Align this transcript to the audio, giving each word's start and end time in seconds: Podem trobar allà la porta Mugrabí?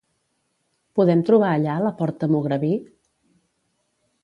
Podem 0.99 1.21
trobar 1.27 1.51
allà 1.57 1.77
la 1.85 1.93
porta 2.01 2.31
Mugrabí? 2.33 2.73